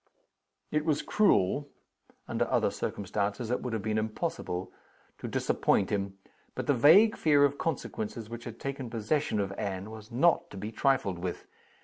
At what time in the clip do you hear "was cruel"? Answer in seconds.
0.83-1.69